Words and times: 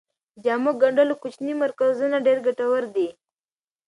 د 0.03 0.03
جامو 0.45 0.71
ګنډلو 0.81 1.13
کوچني 1.21 1.53
مرکزونه 1.63 2.17
ډیر 2.25 2.37
ګټور 2.45 2.83
دي. 2.95 3.07